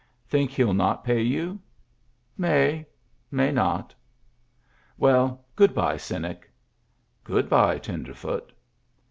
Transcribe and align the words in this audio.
"Think 0.31 0.49
he'll 0.49 0.73
not 0.73 1.03
pay 1.03 1.21
you?"" 1.21 1.59
May. 2.47 2.87
May 3.29 3.51
not." 3.51 3.93
"Well, 4.97 5.45
good 5.55 5.75
by. 5.75 5.97
Cynic." 5.97 6.49
"Good 7.23 7.47
by, 7.47 7.77
Tenderfoot." 7.77 8.51